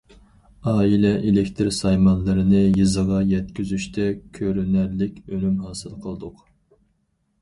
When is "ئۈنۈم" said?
5.29-5.63